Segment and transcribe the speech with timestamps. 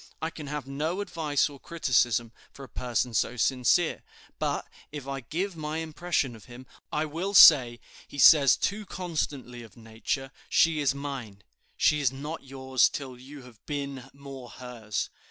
[0.19, 4.01] I can have no advice or criticism for a person so sincere;
[4.39, 9.61] but, if I give my impression of him, I will say, 'He says too constantly
[9.61, 11.43] of Nature, she is mine.'
[11.77, 15.11] She is not yours till you have been more hers.